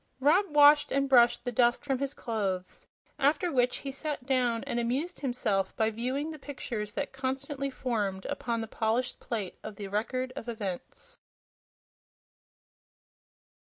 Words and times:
Rob 0.19 0.47
washed 0.49 0.91
and 0.91 1.07
brushed 1.07 1.45
the 1.45 1.51
dust 1.51 1.85
from 1.85 1.99
his 1.99 2.15
clothes, 2.15 2.87
after 3.19 3.51
which 3.51 3.77
he 3.77 3.91
sat 3.91 4.25
down 4.25 4.63
and 4.63 4.79
amused 4.79 5.19
himself 5.19 5.75
by 5.75 5.91
viewing 5.91 6.31
the 6.31 6.39
pictures 6.39 6.95
that 6.95 7.13
constantly 7.13 7.69
formed 7.69 8.25
upon 8.25 8.61
the 8.61 8.67
polished 8.67 9.19
plate 9.19 9.59
of 9.61 9.75
the 9.75 9.89
Record 9.89 10.33
of 10.35 10.49
Events. 10.49 11.19